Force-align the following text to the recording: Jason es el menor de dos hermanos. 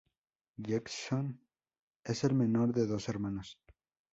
Jason 0.57 1.39
es 2.03 2.23
el 2.23 2.33
menor 2.33 2.73
de 2.73 2.87
dos 2.87 3.07
hermanos. 3.07 3.59